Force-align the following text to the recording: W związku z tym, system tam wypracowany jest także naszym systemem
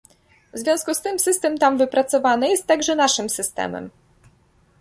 W 0.53 0.59
związku 0.59 0.93
z 0.93 1.01
tym, 1.01 1.19
system 1.19 1.57
tam 1.57 1.77
wypracowany 1.77 2.49
jest 2.49 2.67
także 2.67 2.95
naszym 2.95 3.29
systemem 3.29 3.89